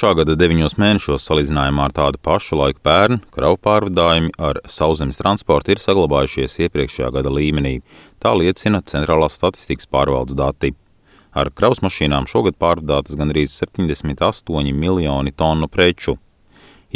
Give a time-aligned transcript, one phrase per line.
[0.00, 5.74] Šā gada deviņos mēnešos salīdzinājumā ar tādu pašu laiku pērn kravu pārvadājumi ar sauszemes transportu
[5.74, 7.74] ir saglabājušies iepriekšējā gada līmenī.
[8.16, 10.70] Tā liecina Centrālās statistikas pārvaldes dati.
[11.36, 16.16] Ar kravas mašīnām šogad pārvadātas gandrīz 78 miljoni tonu preču.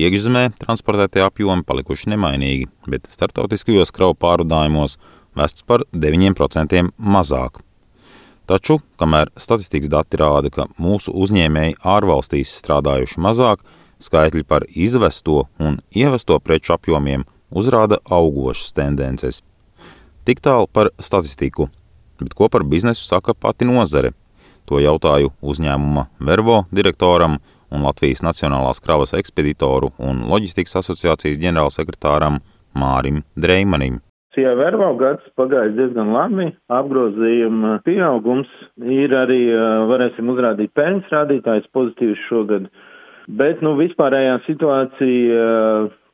[0.00, 4.96] Iekšzemē transportētie apjomi palikuši nemainīgi, bet starptautiskajos kravu pārvadājumos
[5.36, 7.60] vests par 9% mazāk.
[8.44, 13.62] Taču, kamēr statistikas dati rāda, ka mūsu uzņēmēji ārvalstīs strādājuši mazāk,
[14.04, 19.40] skaitļi par izvesto un ievesto preču apjomiem uzrāda augošas tendences.
[20.28, 21.70] Tik tālu par statistiku,
[22.20, 24.12] bet ko par biznesu saka pati nozare?
[24.68, 27.38] To jautāju uzņēmuma Vervo direktoram
[27.72, 32.42] un Latvijas Nacionālās kravas ekspeditoru un loģistikas asociācijas ģenerālsekretāram
[32.76, 34.02] Mārim Dreimanim.
[34.34, 38.50] Jau vervā gads pagājis diezgan labi, apgrozījuma pieaugums
[38.82, 39.42] ir arī,
[39.90, 42.66] varēsim uzrādīt peļņas rādītājs pozitīvs šogad,
[43.28, 45.44] bet, nu, vispārējā situācija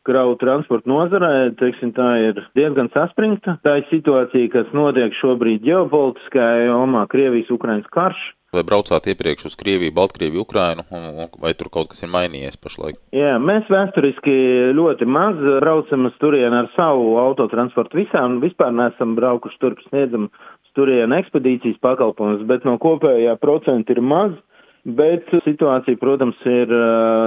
[0.08, 3.56] kravu transporta nozarē, teiksim, tā ir diezgan saspringta.
[3.64, 8.20] Tā ir situācija, kas notiek šobrīd ģeopolitiskajā jomā, Krievijas-Ukrainas karš.
[8.50, 10.82] Vai braucāt iepriekš uz Krieviju, Baltkrieviju, Ukrainu,
[11.38, 12.96] vai tur kaut kas ir mainījies pašlaik?
[13.14, 14.32] Jā, mēs vēsturiski
[14.74, 20.72] ļoti maz braucam uz turieni ar savu autotransportu visām, vispār neesam braukuši turp, sniedzam uz
[20.74, 24.34] turieni ekspedīcijas pakalpojumus, bet no kopējā procenta ir maz.
[24.98, 26.70] Bet situācija, protams, ir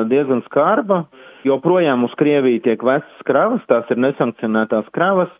[0.09, 1.03] diezgan skarba.
[1.45, 5.31] Joprojām uz Krieviju tiek vestas kravas, tās ir nesankcionētās kravas.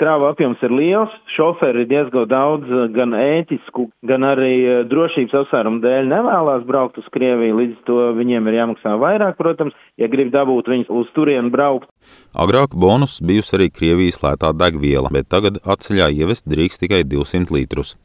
[0.00, 6.64] Krāva apjoms ir liels, šoferi diezgan daudz gan ētisku, gan arī drošības apsvērumu dēļ nevēlās
[6.68, 11.12] braukt uz Krieviju, līdz to viņiem ir jāmaksā vairāk, protams, ja grib dabūt viņus uz
[11.16, 11.90] turienu braukt.
[12.32, 17.96] Agrāk bonus bijusi arī Krievijas lētā degviela, bet tagad atceļā ievest drīkst tikai 200 litrus.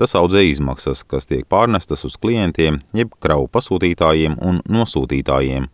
[0.00, 5.68] Tas audzē izmaksas, kas tiek pārnestas uz klientiem, jeb kravu pasūtītājiem un nosūtītājiem.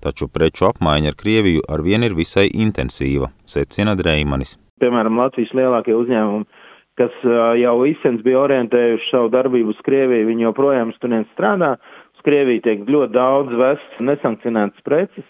[0.00, 4.56] Taču preču apmaiņa ar Krieviju arvien ir visai intensīva, secina Dreimanis.
[4.80, 6.46] Piemēram, Latvijas lielākie uzņēmumi,
[7.00, 7.16] kas
[7.60, 11.76] jau izsens bija orientējuši savu darbību uz Krieviju, viņi joprojām studenti strādā.
[12.16, 15.28] Uz Krieviju tiek ļoti daudz vests nesankcionētas preces,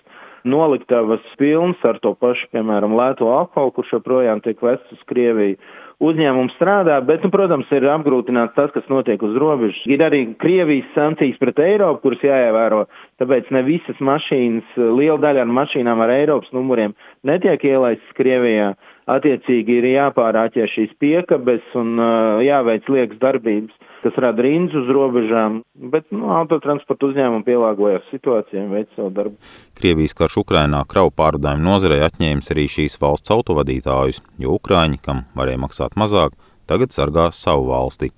[0.48, 5.60] noliktavas pilns ar to pašu, piemēram, lēto alkoholu, kurš joprojām tiek vests uz Krieviju
[6.00, 9.80] uzņēmums strādā, bet, nu, protams, ir apgrūtināts tas, kas notiek uz robežas.
[9.90, 12.86] Ir arī Krievijas sankcijas pret Eiropu, kuras jāievēro,
[13.20, 16.96] tāpēc ne visas mašīnas, liela daļa ar mašīnām ar Eiropas numuriem
[17.28, 18.72] netiek ielaistas Krievijā.
[19.10, 25.60] Attiecīgi ir jāpārāķē šīs piekabes un uh, jāveic liekas darbības, kas rada rindas uz robežām,
[25.92, 29.34] bet nu, autotransporta uzņēmumi pielāgojas situācijai un veic savu darbu.
[29.80, 35.64] Krievijas karš Ukrainā kravu pārdājumu nozarei atņēmis arī šīs valsts autovadītājus, jo Ukraiņi, kam varēja
[35.66, 36.38] maksāt mazāk,
[36.70, 38.12] tagad sargā savu valsti.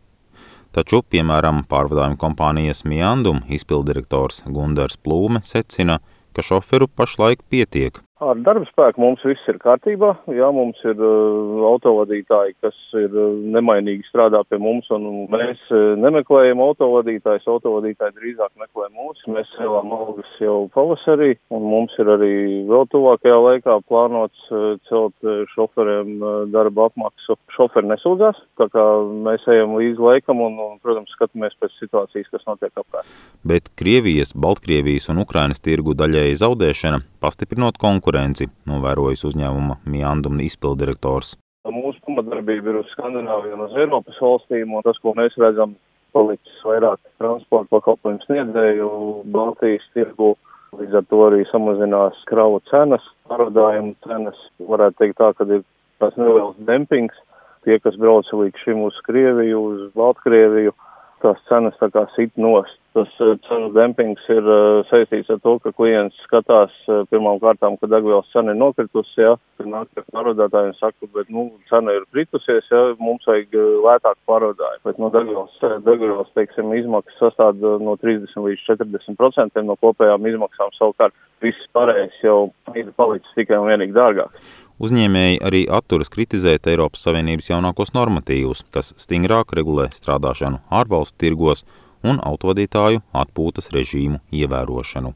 [0.73, 5.99] Taču, piemēram, pārvadājuma kompānijas Miandum izpildirektors Gundars Plūme secina,
[6.33, 10.13] ka šoferu pašlaik pietiek, Ar darba spēku mums viss ir kārtībā.
[10.31, 15.97] Jā, mums ir uh, autovadītāji, kas ir uh, nemainīgi strādā pie mums, un mēs uh,
[15.99, 17.49] nemeklējam autovadītājus.
[17.51, 19.25] Autovadītāji drīzāk meklē mūs.
[19.33, 22.37] Mēs cēlām algas jau pavasarī, un mums ir arī
[22.69, 27.39] vēl tuvākajā laikā plānots uh, celt uh, šoferiem uh, darba apmaksu.
[27.57, 28.87] Šoferi nesūdzās, tā kā
[29.27, 33.11] mēs ejam līdz laikam un, un, protams, skatāmies pēc situācijas, kas notiek apkārt.
[33.43, 41.37] Bet Krievijas, Baltkrievijas un Ukrainas tirgu daļēji zaudēšana, pastiprinot konkurenci, konkurenci, novērojas uzņēmuma Miandum izpildirektors.
[41.65, 45.73] Mūsu pamatdarbība ir uz Skandināviju un uz Eiropas valstīm, un tas, ko mēs redzam,
[46.13, 48.89] palicis vairāk transporta pakalpojumu sniedzēju
[49.33, 50.35] Baltijas tirgu.
[50.77, 54.37] Līdz ar to arī samazinās kravu cenas, pārvadājumu cenas.
[54.61, 55.65] Varētu teikt tā, ka ir
[56.01, 57.17] tas neliels dempings.
[57.65, 60.75] Tie, kas brauca līdz šim uz Krieviju, uz Baltkrieviju,
[61.23, 62.79] tās cenas tā kā sit nost.
[62.93, 67.79] Tas uh, cenu dempings ir uh, saistīts ar to, ka klients skatās uh, pirmām kārtām,
[67.81, 72.05] ka degvielas cena ir nokritusi, jā, tad nāk pie pārvadātājiem saka, bet, nu, cena ir
[72.13, 73.57] kritusies, jā, mums vajag
[73.87, 74.85] lētāk pārvadājumu.
[74.91, 75.57] Bet no degvielas,
[75.89, 82.19] degvielas, teiksim, izmaksas sastāv no 30 līdz 40 procentiem no kopējām izmaksām savukārt viss pārējais
[82.25, 84.53] jau ir palicis tikai un vienīgi dārgāks.
[84.83, 91.63] Uzņēmēji arī atturas kritizēt Eiropas Savienības jaunākos normatīvus, kas stingrāk regulē strādāšanu ārvalstu tirgos
[92.03, 95.15] un autovadītāju atpūtas režīmu ievērošanu.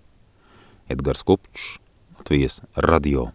[0.92, 1.80] Edgars Kupčs,
[2.18, 3.30] Latvijas radio.